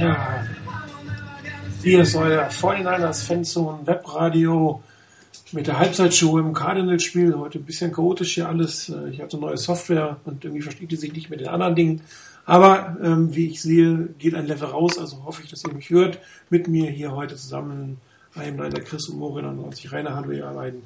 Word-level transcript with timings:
Ja, 0.00 0.46
hier 1.82 2.00
ist 2.00 2.16
euer 2.16 2.48
49ers 2.48 3.22
Fanzone 3.26 3.86
Webradio 3.86 4.82
mit 5.52 5.66
der 5.66 5.78
Halbzeitshow 5.78 6.38
im 6.38 6.54
Cardinals-Spiel. 6.54 7.36
Heute 7.36 7.58
ein 7.58 7.66
bisschen 7.66 7.92
chaotisch 7.92 8.36
hier 8.36 8.48
alles. 8.48 8.90
Ich 9.12 9.20
hatte 9.20 9.36
neue 9.36 9.58
Software 9.58 10.16
und 10.24 10.42
irgendwie 10.42 10.62
versteht 10.62 10.90
die 10.90 10.96
sich 10.96 11.12
nicht 11.12 11.28
mit 11.28 11.40
den 11.40 11.48
anderen 11.48 11.74
Dingen. 11.74 12.00
Aber 12.46 12.96
ähm, 13.02 13.34
wie 13.34 13.48
ich 13.48 13.60
sehe, 13.60 14.08
geht 14.18 14.34
ein 14.34 14.46
Level 14.46 14.68
raus, 14.68 14.98
also 14.98 15.22
hoffe 15.24 15.42
ich, 15.42 15.50
dass 15.50 15.64
ihr 15.64 15.74
mich 15.74 15.90
hört. 15.90 16.18
Mit 16.48 16.66
mir 16.66 16.90
hier 16.90 17.12
heute 17.12 17.36
zusammen 17.36 17.98
einem 18.34 18.56
der 18.56 18.82
Chris 18.82 19.06
und 19.10 19.18
Morin 19.18 19.44
und 19.44 19.74
ich 19.74 19.92
Rainer 19.92 20.16
Hallo 20.16 20.30
ihr 20.30 20.46
beiden. 20.46 20.82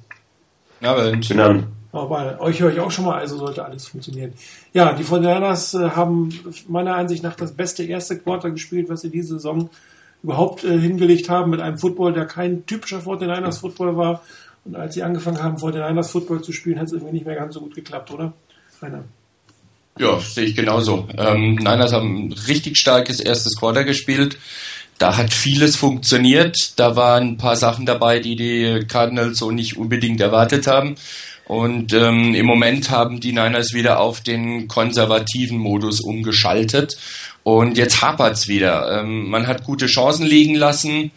Ja, 0.85 1.11
genau. 1.11 1.63
Aber 1.93 2.41
euch 2.41 2.61
höre 2.61 2.73
ich 2.73 2.81
auch 2.81 2.91
schon 2.91 3.05
mal, 3.05 3.19
also 3.19 3.39
sollte 3.39 3.65
alles 3.65 3.87
funktionieren. 3.87 4.33
Ja, 4.73 4.93
die 4.93 5.05
Fortinanders 5.05 5.75
äh, 5.75 5.91
haben 5.91 6.29
meiner 6.69 6.97
Ansicht 6.97 7.23
nach 7.23 7.37
das 7.37 7.53
beste 7.53 7.85
erste 7.85 8.19
Quarter 8.19 8.51
gespielt, 8.51 8.89
was 8.89 9.03
sie 9.03 9.11
diese 9.11 9.35
Saison 9.35 9.71
überhaupt 10.23 10.65
äh, 10.65 10.79
hingelegt 10.79 11.29
haben, 11.31 11.51
mit 11.51 11.61
einem 11.61 11.79
Football, 11.79 12.13
der 12.13 12.27
kein 12.27 12.67
typischer 12.67 13.01
Fortinanders 13.01 13.59
Football 13.59 13.97
war. 13.97 14.23
Und 14.65 14.77
als 14.77 14.95
sie 14.95 15.03
angefangen 15.03 15.43
haben, 15.43 15.59
Fortinanders 15.59 16.11
Football 16.11 16.43
zu 16.43 16.53
spielen, 16.53 16.79
hat 16.79 16.87
es 16.87 16.93
irgendwie 16.93 17.13
nicht 17.13 17.27
mehr 17.27 17.37
ganz 17.37 17.55
so 17.55 17.61
gut 17.61 17.75
geklappt, 17.75 18.11
oder? 18.11 18.33
Rainer. 18.83 19.05
Ja, 19.99 20.19
sehe 20.19 20.47
ich 20.47 20.57
genauso. 20.57 21.07
Ähm, 21.17 21.55
Niners 21.55 21.93
haben 21.93 22.27
ein 22.27 22.33
richtig 22.49 22.77
starkes 22.77 23.21
erstes 23.21 23.57
Quarter 23.57 23.85
gespielt. 23.85 24.39
Da 24.99 25.17
hat 25.17 25.33
vieles 25.33 25.77
funktioniert. 25.77 26.57
Da 26.77 26.97
waren 26.97 27.31
ein 27.31 27.37
paar 27.37 27.57
Sachen 27.57 27.87
dabei, 27.87 28.21
die 28.21 28.37
die 28.37 28.87
Cardinals 28.87 29.39
so 29.39 29.51
nicht 29.51 29.77
unbedingt 29.77 30.21
erwartet 30.21 30.67
haben. 30.67 30.97
Und 31.47 31.93
ähm, 31.93 32.35
im 32.35 32.47
Moment 32.47 32.91
haben 32.91 33.21
die 33.21 33.33
Niners 33.33 33.75
wieder 33.75 34.01
auf 34.01 34.21
den 34.21 34.67
konservativen 34.69 35.59
Modus 35.59 36.01
umgeschaltet. 36.01 36.97
Und 37.43 37.77
jetzt 37.77 38.01
hapert's 38.01 38.49
wieder. 38.49 39.01
Ähm, 39.01 39.29
man 39.29 39.47
hat 39.47 39.65
gute 39.65 39.87
Chancen 39.87 40.25
liegen 40.25 40.55
lassen. 40.55 41.11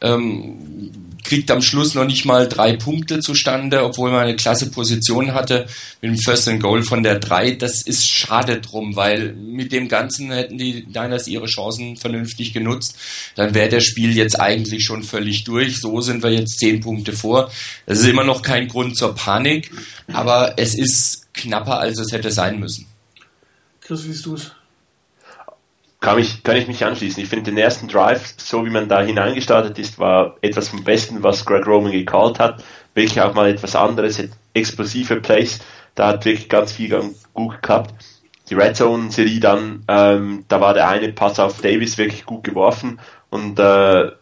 Ähm, 0.00 0.90
kriegt 1.24 1.50
am 1.50 1.62
Schluss 1.62 1.94
noch 1.94 2.04
nicht 2.04 2.24
mal 2.24 2.48
drei 2.48 2.76
Punkte 2.76 3.20
zustande, 3.20 3.82
obwohl 3.82 4.10
man 4.10 4.20
eine 4.20 4.36
klasse 4.36 4.70
Position 4.70 5.34
hatte 5.34 5.66
mit 6.00 6.12
dem 6.12 6.18
First 6.18 6.48
and 6.48 6.62
Goal 6.62 6.82
von 6.82 7.02
der 7.02 7.18
drei. 7.18 7.52
Das 7.52 7.82
ist 7.82 8.06
schade 8.06 8.60
drum, 8.60 8.94
weil 8.94 9.32
mit 9.32 9.72
dem 9.72 9.88
Ganzen 9.88 10.30
hätten 10.30 10.58
die 10.58 10.86
Niners 10.86 11.26
ihre 11.26 11.46
Chancen 11.46 11.96
vernünftig 11.96 12.52
genutzt. 12.52 12.96
Dann 13.34 13.54
wäre 13.54 13.70
das 13.70 13.84
Spiel 13.84 14.14
jetzt 14.16 14.38
eigentlich 14.38 14.84
schon 14.84 15.02
völlig 15.02 15.44
durch. 15.44 15.80
So 15.80 16.00
sind 16.00 16.22
wir 16.22 16.30
jetzt 16.30 16.58
zehn 16.58 16.80
Punkte 16.80 17.12
vor. 17.12 17.50
Das 17.86 17.98
ist 17.98 18.06
immer 18.06 18.24
noch 18.24 18.42
kein 18.42 18.68
Grund 18.68 18.96
zur 18.96 19.14
Panik, 19.14 19.70
aber 20.12 20.54
es 20.58 20.74
ist 20.74 21.32
knapper, 21.32 21.80
als 21.80 21.98
es 21.98 22.12
hätte 22.12 22.30
sein 22.30 22.60
müssen. 22.60 22.86
Chris, 23.80 24.04
wie 24.04 24.12
siehst 24.12 24.26
du 24.26 24.34
es? 24.34 24.52
Kann, 26.04 26.16
mich, 26.16 26.42
kann 26.42 26.56
ich 26.56 26.68
mich 26.68 26.84
anschließen. 26.84 27.22
Ich 27.22 27.30
finde 27.30 27.50
den 27.50 27.56
ersten 27.56 27.88
Drive, 27.88 28.34
so 28.36 28.66
wie 28.66 28.70
man 28.70 28.88
da 28.88 29.00
hineingestartet 29.00 29.78
ist, 29.78 29.98
war 29.98 30.36
etwas 30.42 30.68
vom 30.68 30.84
Besten, 30.84 31.22
was 31.22 31.46
Greg 31.46 31.66
Roman 31.66 31.92
gecallt 31.92 32.38
hat. 32.38 32.62
Wirklich 32.92 33.22
auch 33.22 33.32
mal 33.32 33.48
etwas 33.48 33.74
anderes, 33.74 34.22
explosive 34.52 35.16
Plays. 35.22 35.60
Da 35.94 36.08
hat 36.08 36.26
wirklich 36.26 36.50
ganz 36.50 36.72
viel 36.72 37.14
gut 37.32 37.54
geklappt. 37.54 37.94
Die 38.50 38.54
Red 38.54 38.76
Zone 38.76 39.10
Serie 39.10 39.40
dann, 39.40 39.84
ähm, 39.88 40.44
da 40.48 40.60
war 40.60 40.74
der 40.74 40.88
eine 40.88 41.10
Pass 41.10 41.40
auf 41.40 41.62
Davis 41.62 41.96
wirklich 41.96 42.26
gut 42.26 42.44
geworfen 42.44 43.00
und 43.30 43.58
äh, 43.58 44.12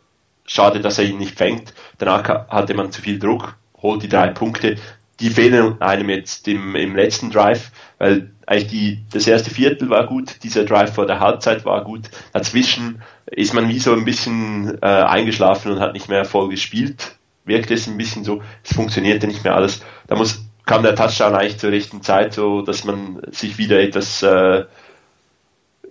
schade, 0.47 0.81
dass 0.81 0.99
er 1.01 1.07
ihn 1.07 1.19
nicht 1.19 1.37
fängt. 1.37 1.75
Danach 1.99 2.49
hatte 2.49 2.75
man 2.75 2.93
zu 2.93 3.03
viel 3.03 3.19
Druck, 3.19 3.57
holt 3.83 4.05
die 4.05 4.09
drei 4.09 4.29
Punkte. 4.29 4.77
Die 5.23 5.31
fehlen 5.31 5.81
einem 5.81 6.11
jetzt 6.11 6.49
im, 6.49 6.75
im 6.75 6.97
letzten 6.97 7.31
Drive, 7.31 7.71
weil 7.99 8.33
eigentlich 8.45 8.71
die, 8.71 9.05
das 9.13 9.29
erste 9.29 9.51
Viertel 9.51 9.89
war 9.89 10.07
gut, 10.07 10.43
dieser 10.43 10.65
Drive 10.65 10.95
vor 10.95 11.07
der 11.07 11.21
Halbzeit 11.21 11.65
war 11.65 11.85
gut. 11.85 12.11
Dazwischen 12.33 13.03
ist 13.27 13.55
man 13.55 13.69
wie 13.69 13.79
so 13.79 13.93
ein 13.93 14.05
bisschen 14.05 14.79
äh, 14.83 14.87
eingeschlafen 14.87 15.71
und 15.71 15.81
hat 15.81 15.93
nicht 15.93 16.09
mehr 16.09 16.25
voll 16.25 16.49
gespielt. 16.49 17.17
Wirkt 17.45 17.71
es 17.71 17.87
ein 17.87 17.97
bisschen 17.97 18.25
so, 18.25 18.43
es 18.65 18.75
funktionierte 18.75 19.29
nicht 19.29 19.45
mehr 19.45 19.55
alles. 19.55 19.81
Da 20.09 20.17
muss, 20.17 20.45
kam 20.67 20.83
der 20.83 20.97
Touchdown 20.97 21.37
eigentlich 21.37 21.59
zur 21.59 21.71
rechten 21.71 22.03
Zeit, 22.03 22.35
so 22.35 22.63
dass 22.63 22.83
man 22.83 23.23
sich 23.31 23.59
wieder 23.59 23.81
etwas 23.81 24.25
äh, 24.25 24.65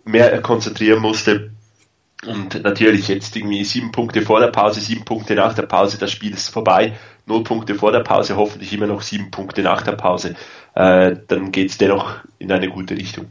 mehr 0.04 0.42
konzentrieren 0.42 1.02
musste. 1.02 1.52
Und 2.26 2.64
natürlich 2.64 3.08
jetzt 3.08 3.36
irgendwie 3.36 3.64
sieben 3.64 3.92
Punkte 3.92 4.22
vor 4.22 4.40
der 4.40 4.48
Pause, 4.48 4.80
sieben 4.80 5.06
Punkte 5.06 5.34
nach 5.34 5.56
der 5.56 5.64
Pause, 5.64 5.98
das 5.98 6.12
Spiel 6.12 6.34
ist 6.34 6.50
vorbei. 6.50 6.94
Null 7.26 7.44
Punkte 7.44 7.76
vor 7.76 7.92
der 7.92 8.02
Pause, 8.02 8.36
hoffentlich 8.36 8.74
immer 8.74 8.88
noch 8.88 9.02
sieben 9.02 9.32
Punkte 9.32 9.64
nach 9.64 9.82
der 9.82 9.94
Pause. 9.94 10.36
Äh, 10.76 11.16
dann 11.28 11.52
geht 11.52 11.72
es 11.72 11.78
dennoch 11.78 12.18
in 12.38 12.52
eine 12.52 12.70
gute 12.70 12.96
Richtung. 12.96 13.28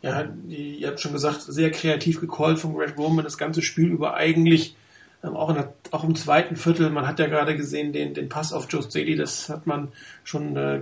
Ja, 0.00 0.24
ihr 0.48 0.88
habt 0.88 1.00
schon 1.00 1.12
gesagt, 1.12 1.42
sehr 1.42 1.70
kreativ 1.70 2.20
gecallt 2.20 2.58
von 2.58 2.74
Greg 2.74 2.96
Roman, 2.98 3.24
das 3.24 3.38
ganze 3.38 3.62
Spiel 3.62 3.88
über 3.88 4.14
eigentlich 4.14 4.76
auch, 5.22 5.52
der, 5.54 5.72
auch, 5.92 6.04
im 6.04 6.16
zweiten 6.16 6.56
Viertel, 6.56 6.90
man 6.90 7.06
hat 7.06 7.18
ja 7.18 7.26
gerade 7.26 7.56
gesehen, 7.56 7.92
den, 7.92 8.12
den 8.12 8.28
Pass 8.28 8.52
auf 8.52 8.66
Joe 8.68 8.82
Staley, 8.82 9.14
das 9.14 9.48
hat 9.48 9.66
man 9.66 9.88
schon 10.24 10.56
äh, 10.56 10.80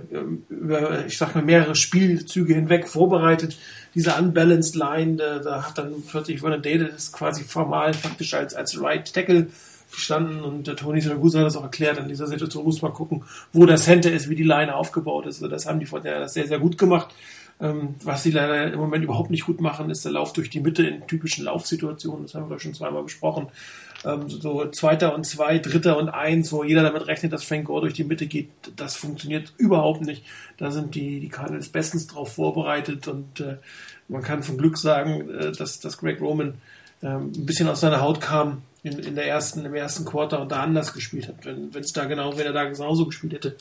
über, 0.49 1.05
ich 1.05 1.17
sag 1.17 1.35
mal, 1.35 1.43
mehrere 1.43 1.75
Spielzüge 1.75 2.55
hinweg 2.55 2.87
vorbereitet. 2.87 3.57
Diese 3.93 4.15
unbalanced 4.15 4.75
Line, 4.75 5.17
da, 5.17 5.39
da 5.39 5.67
hat 5.67 5.77
dann 5.77 5.93
plötzlich 6.09 6.39
Vernon 6.39 6.61
Davis 6.61 7.11
quasi 7.11 7.43
formal 7.43 7.93
faktisch 7.93 8.33
als, 8.33 8.55
als 8.55 8.81
Right 8.81 9.13
Tackle 9.13 9.47
gestanden 9.91 10.41
und 10.41 10.67
der 10.67 10.75
Tony 10.75 11.01
Siragusa 11.01 11.39
hat 11.39 11.45
das 11.45 11.57
auch 11.57 11.63
erklärt. 11.63 11.99
An 11.99 12.07
dieser 12.07 12.27
Situation 12.27 12.63
muss 12.63 12.81
man 12.81 12.93
gucken, 12.93 13.23
wo 13.53 13.65
das 13.65 13.83
Center 13.83 14.11
ist, 14.11 14.29
wie 14.29 14.35
die 14.35 14.43
Line 14.43 14.73
aufgebaut 14.73 15.25
ist. 15.25 15.37
Also 15.37 15.49
das 15.49 15.65
haben 15.65 15.79
die 15.79 15.85
vorher 15.85 16.27
sehr, 16.27 16.47
sehr 16.47 16.59
gut 16.59 16.77
gemacht. 16.77 17.13
Ähm, 17.61 17.95
was 18.03 18.23
sie 18.23 18.31
leider 18.31 18.73
im 18.73 18.79
Moment 18.79 19.03
überhaupt 19.03 19.29
nicht 19.29 19.45
gut 19.45 19.61
machen, 19.61 19.91
ist 19.91 20.03
der 20.03 20.11
Lauf 20.11 20.33
durch 20.33 20.49
die 20.49 20.59
Mitte 20.59 20.85
in 20.85 21.05
typischen 21.05 21.45
Laufsituationen. 21.45 22.23
Das 22.23 22.33
haben 22.33 22.49
wir 22.49 22.59
schon 22.59 22.73
zweimal 22.73 23.03
besprochen. 23.03 23.47
Ähm, 24.03 24.27
so 24.29 24.65
Zweiter 24.69 25.13
und 25.13 25.25
Zwei, 25.25 25.59
Dritter 25.59 25.97
und 25.97 26.09
Eins, 26.09 26.51
wo 26.51 26.63
jeder 26.63 26.81
damit 26.81 27.05
rechnet, 27.05 27.33
dass 27.33 27.43
Frank 27.43 27.65
Gore 27.65 27.81
durch 27.81 27.93
die 27.93 28.03
Mitte 28.03 28.25
geht, 28.25 28.49
das 28.75 28.95
funktioniert 28.95 29.53
überhaupt 29.57 30.01
nicht. 30.01 30.25
Da 30.57 30.71
sind 30.71 30.95
die, 30.95 31.19
die 31.19 31.29
Cardinals 31.29 31.69
bestens 31.69 32.07
drauf 32.07 32.33
vorbereitet 32.33 33.07
und 33.07 33.39
äh, 33.39 33.57
man 34.07 34.23
kann 34.23 34.41
von 34.41 34.57
Glück 34.57 34.77
sagen, 34.77 35.29
äh, 35.29 35.51
dass, 35.51 35.79
dass 35.79 35.99
Greg 35.99 36.19
Roman 36.19 36.55
äh, 37.01 37.09
ein 37.09 37.45
bisschen 37.45 37.67
aus 37.67 37.81
seiner 37.81 38.01
Haut 38.01 38.21
kam 38.21 38.63
in, 38.81 38.97
in 38.97 39.13
der 39.13 39.27
ersten, 39.27 39.65
im 39.65 39.75
ersten 39.75 40.03
Quarter 40.03 40.41
und 40.41 40.51
da 40.51 40.63
anders 40.63 40.93
gespielt 40.93 41.27
hat. 41.27 41.45
Wenn 41.45 41.69
es 41.75 41.93
da 41.93 42.05
genau, 42.05 42.35
wenn 42.37 42.47
er 42.47 42.53
da 42.53 42.63
genauso 42.63 43.05
gespielt 43.05 43.33
hätte, 43.33 43.55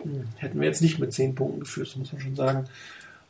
hm, 0.00 0.24
hätten 0.36 0.60
wir 0.60 0.68
jetzt 0.68 0.82
nicht 0.82 1.00
mit 1.00 1.12
zehn 1.12 1.34
Punkten 1.34 1.60
geführt, 1.60 1.96
muss 1.96 2.12
man 2.12 2.22
schon 2.22 2.36
sagen. 2.36 2.68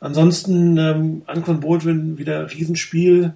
Ansonsten 0.01 0.77
ähm, 0.77 1.21
Anquan 1.27 1.59
Baldwin 1.59 2.17
wieder 2.17 2.51
Riesenspiel, 2.51 3.33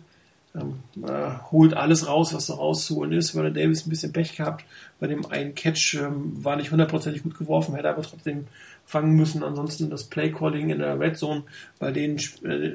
ähm, 0.55 0.79
äh, 1.07 1.51
holt 1.51 1.75
alles 1.75 2.07
raus, 2.07 2.33
was 2.33 2.47
so 2.47 2.55
rauszuholen 2.55 3.11
ist. 3.11 3.31
Vernon 3.31 3.53
Davis 3.53 3.85
ein 3.85 3.91
bisschen 3.91 4.11
Pech 4.11 4.35
gehabt. 4.35 4.65
Bei 4.99 5.05
dem 5.05 5.27
einen 5.27 5.53
Catch 5.53 5.93
ähm, 5.93 6.43
war 6.43 6.55
nicht 6.55 6.71
hundertprozentig 6.71 7.21
gut 7.21 7.37
geworfen, 7.37 7.75
hätte 7.75 7.89
aber 7.89 8.01
trotzdem 8.01 8.47
fangen 8.83 9.15
müssen. 9.15 9.43
Ansonsten 9.43 9.91
das 9.91 10.05
Play-Calling 10.05 10.71
in 10.71 10.79
der 10.79 10.99
Red 10.99 11.17
Zone 11.17 11.43
bei 11.77 11.91
den 11.91 12.17
äh, 12.43 12.71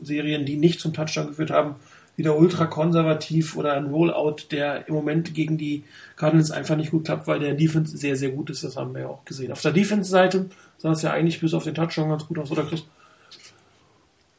Serien, 0.00 0.46
die 0.46 0.56
nicht 0.56 0.80
zum 0.80 0.94
Touchdown 0.94 1.28
geführt 1.28 1.50
haben, 1.50 1.74
wieder 2.16 2.36
ultra 2.36 2.66
konservativ 2.66 3.56
oder 3.56 3.74
ein 3.74 3.86
Rollout, 3.86 4.36
der 4.50 4.88
im 4.88 4.94
Moment 4.94 5.34
gegen 5.34 5.56
die 5.56 5.84
Cardinals 6.16 6.50
einfach 6.50 6.76
nicht 6.76 6.90
gut 6.90 7.04
klappt, 7.04 7.26
weil 7.26 7.38
der 7.38 7.54
Defense 7.54 7.96
sehr, 7.96 8.16
sehr 8.16 8.30
gut 8.30 8.50
ist. 8.50 8.62
Das 8.62 8.76
haben 8.76 8.94
wir 8.94 9.02
ja 9.02 9.08
auch 9.08 9.24
gesehen. 9.24 9.52
Auf 9.52 9.62
der 9.62 9.72
Defense-Seite 9.72 10.50
sah 10.78 10.92
es 10.92 11.02
ja 11.02 11.12
eigentlich 11.12 11.40
bis 11.40 11.54
auf 11.54 11.64
den 11.64 11.74
Touchdown 11.74 12.10
ganz 12.10 12.26
gut 12.26 12.38
aus, 12.38 12.50
oder 12.50 12.64
Chris? 12.64 12.84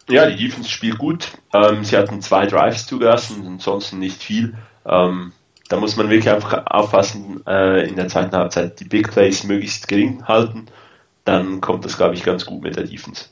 Ja, 0.09 0.29
die 0.29 0.35
Defense 0.35 0.69
spielt 0.69 0.97
gut. 0.97 1.31
Ähm, 1.53 1.83
sie 1.83 1.97
hatten 1.97 2.21
zwei 2.21 2.45
Drives 2.45 2.85
zugelassen, 2.85 3.45
ansonsten 3.47 3.99
nicht 3.99 4.21
viel. 4.21 4.55
Ähm, 4.85 5.31
da 5.69 5.77
muss 5.77 5.95
man 5.95 6.09
wirklich 6.09 6.29
einfach 6.29 6.65
aufpassen, 6.65 7.41
äh, 7.47 7.87
in 7.87 7.95
der 7.95 8.09
zweiten 8.09 8.35
Halbzeit 8.35 8.79
die 8.79 8.85
Big 8.85 9.09
Plays 9.09 9.43
möglichst 9.43 9.87
gering 9.87 10.27
halten. 10.27 10.67
Dann 11.23 11.61
kommt 11.61 11.85
das, 11.85 11.97
glaube 11.97 12.15
ich, 12.15 12.23
ganz 12.23 12.45
gut 12.45 12.61
mit 12.61 12.75
der 12.75 12.83
Defense. 12.83 13.25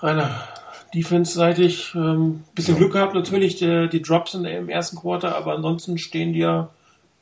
Rainer, 0.00 0.46
Defense-seitig 0.94 1.92
ähm, 1.94 2.44
bisschen 2.54 2.76
Glück 2.76 2.92
gehabt 2.92 3.14
natürlich, 3.14 3.56
die, 3.56 3.88
die 3.90 4.02
Drops 4.02 4.34
in, 4.34 4.44
im 4.44 4.68
ersten 4.68 4.96
Quarter, 4.96 5.36
aber 5.36 5.54
ansonsten 5.54 5.98
stehen 5.98 6.32
die 6.32 6.40
ja 6.40 6.70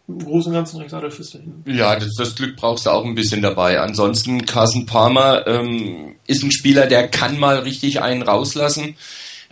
im 0.09 0.21
Großen 0.21 0.53
und 0.53 0.57
Ganzen 0.57 0.81
recht 0.81 0.95
adolfist 0.95 1.35
dahin. 1.35 1.65
Ja, 1.67 1.97
das, 1.97 2.15
das, 2.17 2.37
Glück 2.37 2.57
brauchst 2.57 2.87
du 2.87 2.91
auch 2.91 3.05
ein 3.05 3.17
bisschen 3.17 3.43
dabei. 3.43 3.81
Ansonsten, 3.81 4.47
Carson 4.47 4.87
Palmer 4.87 5.47
ähm, 5.47 6.15
ist 6.27 6.45
ein 6.45 6.53
Spieler, 6.53 6.87
der 6.87 7.09
kann 7.09 7.39
mal 7.39 7.59
richtig 7.59 8.01
einen 8.03 8.23
rauslassen. 8.23 8.97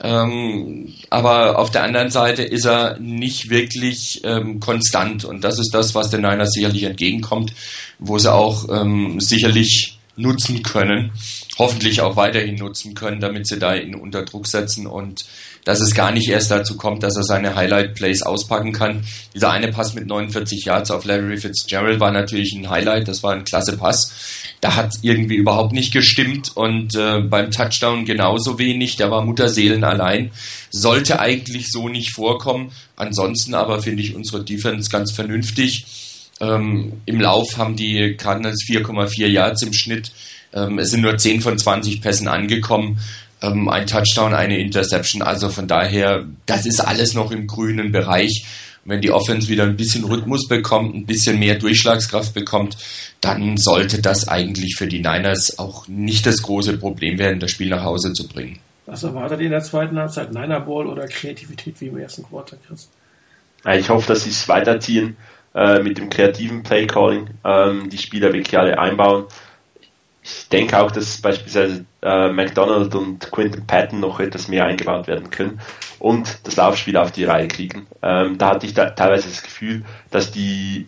Ähm, 0.02 0.92
aber 1.10 1.58
auf 1.58 1.70
der 1.70 1.84
anderen 1.84 2.10
Seite 2.10 2.42
ist 2.42 2.66
er 2.66 2.98
nicht 2.98 3.48
wirklich 3.48 4.22
ähm, 4.24 4.58
konstant 4.58 5.24
und 5.24 5.44
das 5.44 5.60
ist 5.60 5.70
das, 5.72 5.94
was 5.94 6.10
den 6.10 6.22
Niners 6.22 6.50
sicherlich 6.50 6.82
entgegenkommt, 6.82 7.52
wo 8.00 8.18
sie 8.18 8.32
auch 8.32 8.68
ähm, 8.70 9.20
sicherlich 9.20 10.00
nutzen 10.16 10.62
können. 10.64 11.12
Hoffentlich 11.58 12.00
auch 12.00 12.16
weiterhin 12.16 12.56
nutzen 12.56 12.94
können, 12.94 13.20
damit 13.20 13.46
sie 13.46 13.58
da 13.58 13.74
ihn 13.74 13.94
unter 13.94 14.24
Druck 14.24 14.46
setzen 14.46 14.86
und 14.86 15.24
dass 15.64 15.80
es 15.80 15.94
gar 15.94 16.12
nicht 16.12 16.28
erst 16.28 16.50
dazu 16.50 16.76
kommt, 16.76 17.02
dass 17.02 17.16
er 17.16 17.22
seine 17.22 17.54
Highlight 17.54 17.94
Plays 17.94 18.22
auspacken 18.22 18.72
kann. 18.72 19.04
Dieser 19.34 19.50
eine 19.50 19.68
Pass 19.68 19.94
mit 19.94 20.06
49 20.06 20.64
Yards 20.66 20.90
auf 20.90 21.04
Larry 21.04 21.38
Fitzgerald 21.38 22.00
war 22.00 22.10
natürlich 22.10 22.52
ein 22.52 22.68
Highlight, 22.68 23.08
das 23.08 23.22
war 23.22 23.32
ein 23.32 23.44
klasse 23.44 23.76
Pass. 23.76 24.12
Da 24.60 24.76
hat 24.76 24.92
irgendwie 25.02 25.36
überhaupt 25.36 25.72
nicht 25.72 25.92
gestimmt 25.92 26.52
und 26.54 26.94
äh, 26.96 27.20
beim 27.20 27.50
Touchdown 27.50 28.04
genauso 28.04 28.58
wenig, 28.58 28.96
der 28.96 29.10
war 29.10 29.24
Mutterseelen 29.24 29.84
allein. 29.84 30.30
Sollte 30.70 31.18
eigentlich 31.18 31.70
so 31.70 31.88
nicht 31.88 32.12
vorkommen. 32.12 32.72
Ansonsten 32.96 33.54
aber 33.54 33.80
finde 33.80 34.02
ich 34.02 34.14
unsere 34.14 34.44
Defense 34.44 34.90
ganz 34.90 35.12
vernünftig. 35.12 35.86
Ähm, 36.40 37.00
Im 37.06 37.20
Lauf 37.20 37.56
haben 37.56 37.76
die 37.76 38.16
Cardinals 38.16 38.64
4,4 38.68 39.26
Yards 39.26 39.62
im 39.62 39.72
Schnitt. 39.72 40.12
Ähm, 40.54 40.78
es 40.78 40.90
sind 40.90 41.02
nur 41.02 41.18
10 41.18 41.40
von 41.40 41.58
20 41.58 42.00
Pässen 42.00 42.28
angekommen 42.28 42.98
ähm, 43.44 43.68
ein 43.68 43.86
Touchdown, 43.86 44.34
eine 44.34 44.58
Interception. 44.58 45.22
Also 45.22 45.48
von 45.48 45.68
daher, 45.68 46.24
das 46.46 46.66
ist 46.66 46.80
alles 46.80 47.14
noch 47.14 47.30
im 47.30 47.46
grünen 47.46 47.92
Bereich. 47.92 48.44
wenn 48.86 49.00
die 49.00 49.10
Offense 49.10 49.48
wieder 49.48 49.62
ein 49.62 49.78
bisschen 49.78 50.04
Rhythmus 50.04 50.46
bekommt, 50.46 50.94
ein 50.94 51.06
bisschen 51.06 51.38
mehr 51.38 51.54
Durchschlagskraft 51.54 52.34
bekommt, 52.34 52.76
dann 53.22 53.56
sollte 53.56 54.02
das 54.02 54.28
eigentlich 54.28 54.76
für 54.76 54.86
die 54.86 54.98
Niners 54.98 55.58
auch 55.58 55.88
nicht 55.88 56.26
das 56.26 56.42
große 56.42 56.76
Problem 56.76 57.18
werden, 57.18 57.40
das 57.40 57.50
Spiel 57.50 57.70
nach 57.70 57.82
Hause 57.82 58.12
zu 58.12 58.28
bringen. 58.28 58.58
Was 58.84 59.02
erwartet 59.02 59.40
ihr 59.40 59.46
in 59.46 59.52
der 59.52 59.62
zweiten 59.62 59.98
Halbzeit? 59.98 60.34
Niner 60.34 60.60
Ball 60.60 60.86
oder 60.86 61.06
Kreativität 61.06 61.80
wie 61.80 61.86
im 61.86 61.96
ersten 61.96 62.24
Quarter, 62.24 62.58
Chris? 62.68 62.90
Ich 63.74 63.88
hoffe, 63.88 64.08
dass 64.08 64.24
sie 64.24 64.30
es 64.30 64.46
weiterziehen 64.48 65.16
äh, 65.54 65.82
mit 65.82 65.96
dem 65.96 66.10
kreativen 66.10 66.62
Playcalling, 66.62 67.30
ähm, 67.42 67.88
die 67.88 67.96
Spieler 67.96 68.34
wirklich 68.34 68.58
alle 68.58 68.78
einbauen 68.78 69.24
ich 70.24 70.48
denke 70.48 70.78
auch, 70.78 70.90
dass 70.90 71.18
beispielsweise 71.18 71.84
äh, 72.02 72.30
McDonald 72.30 72.94
und 72.94 73.30
Quinton 73.30 73.66
Patton 73.66 74.00
noch 74.00 74.20
etwas 74.20 74.48
mehr 74.48 74.64
eingebaut 74.64 75.06
werden 75.06 75.30
können 75.30 75.60
und 75.98 76.38
das 76.44 76.56
Laufspiel 76.56 76.96
auf 76.96 77.12
die 77.12 77.24
Reihe 77.24 77.46
kriegen. 77.46 77.86
Ähm, 78.02 78.38
da 78.38 78.50
hatte 78.50 78.64
ich 78.64 78.72
da 78.72 78.90
teilweise 78.90 79.28
das 79.28 79.42
Gefühl, 79.42 79.84
dass 80.10 80.32
die, 80.32 80.86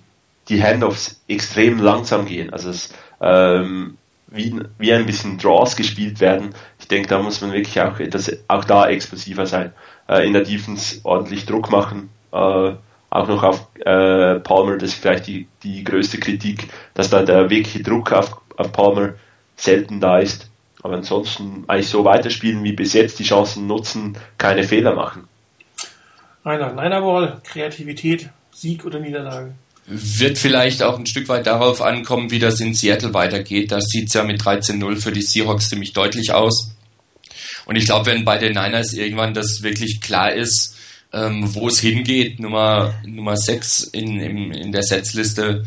die 0.49 0.63
Handoffs 0.63 1.21
extrem 1.29 1.79
langsam 1.79 2.25
gehen. 2.25 2.51
Also 2.51 2.71
es, 2.71 2.95
ähm, 3.21 3.99
wie, 4.29 4.59
wie 4.79 4.93
ein 4.95 5.05
bisschen 5.05 5.37
Draws 5.37 5.77
gespielt 5.77 6.21
werden. 6.21 6.55
Ich 6.79 6.89
denke, 6.89 7.09
da 7.09 7.21
muss 7.21 7.43
man 7.43 7.53
wirklich 7.53 7.79
auch 7.81 8.01
etwas, 8.01 8.33
auch 8.49 8.65
da 8.65 8.89
explosiver 8.89 9.45
sein. 9.45 9.75
Äh, 10.09 10.27
in 10.27 10.33
der 10.33 10.45
Defense 10.45 11.01
ordentlich 11.05 11.45
Druck 11.45 11.71
machen. 11.71 12.09
Äh, 12.33 12.73
auch 13.11 13.29
noch 13.29 13.43
auf 13.43 13.69
äh, 13.85 14.41
Palmer, 14.41 14.79
das 14.79 14.91
ist 14.91 15.01
vielleicht 15.01 15.27
die, 15.27 15.47
die 15.63 15.85
größte 15.85 16.19
Kritik, 16.19 16.69
dass 16.95 17.11
da 17.11 17.23
der 17.23 17.51
wirkliche 17.51 17.83
Druck 17.83 18.13
auf, 18.13 18.41
auf 18.57 18.73
Palmer 18.73 19.15
selten 19.57 20.01
da 20.01 20.19
ist. 20.19 20.49
Aber 20.83 20.95
ansonsten 20.95 21.65
eigentlich 21.67 21.89
so 21.89 22.05
weiterspielen 22.05 22.63
wie 22.63 22.73
bis 22.73 22.93
jetzt, 22.93 23.19
die 23.19 23.25
Chancen 23.25 23.67
nutzen, 23.67 24.17
keine 24.39 24.63
Fehler 24.63 24.95
machen. 24.95 25.27
Rainer, 26.45 26.73
Niner 26.73 27.01
Ball, 27.01 27.41
Kreativität, 27.43 28.31
Sieg 28.53 28.85
oder 28.85 29.01
Niederlage? 29.01 29.55
Wird 29.87 30.39
vielleicht 30.39 30.83
auch 30.83 30.99
ein 30.99 31.07
Stück 31.07 31.29
weit 31.29 31.47
darauf 31.47 31.83
ankommen, 31.83 32.31
wie 32.31 32.39
das 32.39 32.61
in 32.61 32.75
Seattle 32.75 33.15
weitergeht. 33.15 33.73
Da 33.73 33.81
sieht 33.81 34.09
es 34.09 34.15
ja 34.15 34.23
mit 34.23 34.41
13-0 34.41 34.97
für 34.97 35.13
die 35.13 35.23
Seahawks 35.23 35.69
ziemlich 35.69 35.93
deutlich 35.93 36.33
aus. 36.33 36.71
Und 37.67 37.77
ich 37.77 37.87
glaube, 37.87 38.07
wenn 38.07 38.25
bei 38.25 38.39
den 38.39 38.55
Niners 38.55 38.93
irgendwann 38.93 39.35
das 39.35 39.63
wirklich 39.63 40.01
klar 40.01 40.33
ist, 40.33 40.77
ähm, 41.13 41.55
wo 41.55 41.69
es 41.69 41.81
hingeht, 41.81 42.41
Nummer, 42.41 42.95
Nummer 43.05 43.37
6 43.37 43.85
in, 43.93 44.21
in, 44.21 44.53
in 44.53 44.73
der 44.73 44.83
Setzliste, 44.83 45.65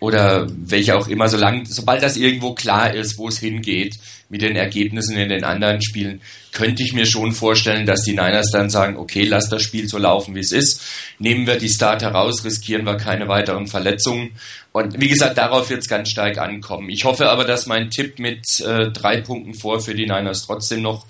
oder 0.00 0.46
welche 0.50 0.96
auch 0.96 1.08
immer, 1.08 1.28
solange, 1.28 1.66
sobald 1.66 2.02
das 2.02 2.16
irgendwo 2.16 2.54
klar 2.54 2.92
ist, 2.94 3.18
wo 3.18 3.28
es 3.28 3.38
hingeht 3.38 3.96
mit 4.30 4.42
den 4.42 4.56
Ergebnissen 4.56 5.16
in 5.16 5.28
den 5.28 5.44
anderen 5.44 5.82
Spielen, 5.82 6.22
könnte 6.52 6.82
ich 6.82 6.94
mir 6.94 7.04
schon 7.04 7.32
vorstellen, 7.32 7.84
dass 7.84 8.02
die 8.02 8.12
Niners 8.12 8.50
dann 8.50 8.70
sagen, 8.70 8.96
okay, 8.96 9.24
lass 9.24 9.48
das 9.48 9.62
Spiel 9.62 9.88
so 9.88 9.98
laufen, 9.98 10.34
wie 10.34 10.40
es 10.40 10.52
ist. 10.52 10.80
Nehmen 11.18 11.46
wir 11.46 11.58
die 11.58 11.68
Starter 11.68 12.12
raus, 12.12 12.44
riskieren 12.44 12.86
wir 12.86 12.96
keine 12.96 13.28
weiteren 13.28 13.66
Verletzungen. 13.66 14.30
Und 14.72 15.00
wie 15.00 15.08
gesagt, 15.08 15.36
darauf 15.36 15.68
wird 15.68 15.82
es 15.82 15.88
ganz 15.88 16.10
stark 16.10 16.38
ankommen. 16.38 16.88
Ich 16.88 17.04
hoffe 17.04 17.28
aber, 17.28 17.44
dass 17.44 17.66
mein 17.66 17.90
Tipp 17.90 18.18
mit 18.18 18.60
äh, 18.60 18.90
drei 18.90 19.20
Punkten 19.20 19.54
vor 19.54 19.80
für 19.80 19.94
die 19.94 20.06
Niners 20.06 20.46
trotzdem 20.46 20.82
noch 20.82 21.06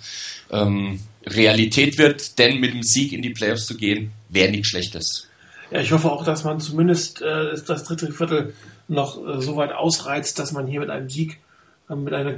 ähm, 0.51 1.01
Realität 1.27 1.99
wird, 1.99 2.39
denn 2.39 2.59
mit 2.59 2.73
dem 2.73 2.83
Sieg 2.83 3.13
in 3.13 3.23
die 3.23 3.31
Playoffs 3.31 3.67
zu 3.67 3.77
gehen, 3.77 4.13
wäre 4.31 4.51
nichts 4.51 4.69
Schlechtes. 4.69 5.29
Ja, 5.71 5.81
ich 5.81 5.93
hoffe 5.93 6.11
auch, 6.11 6.25
dass 6.25 6.43
man 6.43 6.59
zumindest 6.59 7.23
äh, 7.23 7.55
das 7.67 7.85
dritte 7.85 8.11
Viertel 8.13 8.55
noch 8.91 9.27
äh, 9.27 9.41
so 9.41 9.57
weit 9.57 9.73
ausreizt, 9.73 10.39
dass 10.39 10.53
man 10.53 10.67
hier 10.67 10.81
mit 10.81 10.91
einem 10.91 11.09
Sieg, 11.09 11.41
äh, 11.89 11.95
mit, 11.95 12.13
einer, 12.13 12.31
äh, 12.31 12.37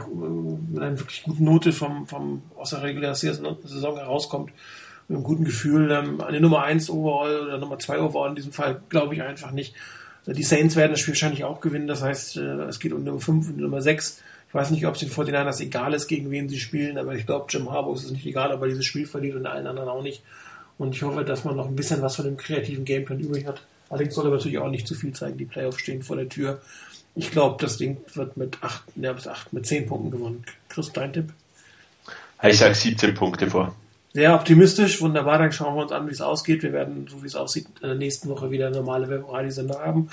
mit 0.70 0.82
einer 0.82 0.98
wirklich 0.98 1.22
guten 1.24 1.44
Note 1.44 1.72
vom, 1.72 2.06
vom, 2.06 2.42
aus 2.56 2.70
der 2.70 2.82
regulären 2.82 3.14
Saison 3.14 3.96
herauskommt, 3.96 4.52
mit 5.08 5.16
einem 5.16 5.24
guten 5.24 5.44
Gefühl. 5.44 5.90
Ähm, 5.90 6.20
eine 6.20 6.40
Nummer 6.40 6.62
1 6.62 6.90
Overall 6.90 7.40
oder 7.40 7.58
Nummer 7.58 7.78
2 7.78 8.00
Overall 8.00 8.30
in 8.30 8.36
diesem 8.36 8.52
Fall 8.52 8.82
glaube 8.88 9.14
ich 9.14 9.22
einfach 9.22 9.50
nicht. 9.50 9.74
Äh, 10.26 10.34
die 10.34 10.42
Saints 10.42 10.76
werden 10.76 10.92
das 10.92 11.00
Spiel 11.00 11.14
wahrscheinlich 11.14 11.44
auch 11.44 11.60
gewinnen, 11.60 11.88
das 11.88 12.02
heißt, 12.02 12.36
äh, 12.36 12.64
es 12.64 12.78
geht 12.78 12.92
um 12.92 13.02
Nummer 13.02 13.20
5 13.20 13.48
und 13.48 13.56
Nummer 13.56 13.80
6. 13.80 14.22
Ich 14.48 14.54
weiß 14.54 14.70
nicht, 14.70 14.86
ob 14.86 14.94
es 14.94 15.00
den 15.00 15.08
49ers 15.08 15.62
egal 15.62 15.94
ist, 15.94 16.08
gegen 16.08 16.30
wen 16.30 16.50
sie 16.50 16.60
spielen, 16.60 16.98
aber 16.98 17.14
ich 17.14 17.24
glaube, 17.24 17.46
Jim 17.48 17.70
Harbaugh 17.70 17.94
ist 17.94 18.04
es 18.04 18.10
nicht 18.10 18.26
egal, 18.26 18.52
ob 18.52 18.60
er 18.60 18.68
dieses 18.68 18.84
Spiel 18.84 19.06
verliert 19.06 19.36
und 19.36 19.46
allen 19.46 19.66
anderen 19.66 19.88
auch 19.88 20.02
nicht. 20.02 20.22
Und 20.76 20.94
ich 20.94 21.02
hoffe, 21.02 21.24
dass 21.24 21.44
man 21.44 21.56
noch 21.56 21.68
ein 21.68 21.76
bisschen 21.76 22.02
was 22.02 22.16
von 22.16 22.26
dem 22.26 22.36
kreativen 22.36 22.84
Gameplan 22.84 23.20
übrig 23.20 23.46
hat. 23.46 23.62
Allerdings 23.92 24.14
soll 24.14 24.24
er 24.26 24.30
natürlich 24.30 24.56
auch 24.56 24.70
nicht 24.70 24.88
zu 24.88 24.94
viel 24.94 25.12
zeigen. 25.12 25.36
Die 25.36 25.44
Playoffs 25.44 25.80
stehen 25.80 26.02
vor 26.02 26.16
der 26.16 26.26
Tür. 26.26 26.62
Ich 27.14 27.30
glaube, 27.30 27.62
das 27.62 27.76
Ding 27.76 27.98
wird 28.14 28.38
mit 28.38 28.56
8, 28.62 28.84
ja, 28.96 29.12
bis 29.12 29.28
8, 29.28 29.52
mit 29.52 29.66
10 29.66 29.84
Punkten 29.84 30.10
gewonnen. 30.10 30.44
Chris, 30.70 30.90
dein 30.94 31.12
Tipp? 31.12 31.26
Ich 32.42 32.56
sage 32.56 32.74
17 32.74 33.14
Punkte 33.14 33.50
vor. 33.50 33.76
Sehr 34.14 34.34
optimistisch, 34.34 35.02
wunderbar. 35.02 35.38
Dann 35.38 35.52
schauen 35.52 35.76
wir 35.76 35.82
uns 35.82 35.92
an, 35.92 36.06
wie 36.08 36.12
es 36.12 36.22
ausgeht. 36.22 36.62
Wir 36.62 36.72
werden, 36.72 37.06
so 37.06 37.22
wie 37.22 37.26
es 37.26 37.36
aussieht, 37.36 37.66
in 37.82 37.88
der 37.88 37.96
nächsten 37.96 38.30
Woche 38.30 38.50
wieder 38.50 38.70
normale 38.70 39.10
Webradio-Sender 39.10 39.78
haben. 39.78 40.08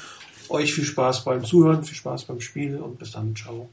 Euch 0.50 0.74
viel 0.74 0.84
Spaß 0.84 1.24
beim 1.24 1.46
Zuhören, 1.46 1.86
viel 1.86 1.96
Spaß 1.96 2.26
beim 2.26 2.42
Spiel 2.42 2.76
und 2.76 3.00
bis 3.00 3.12
dann. 3.12 3.34
Ciao. 3.34 3.70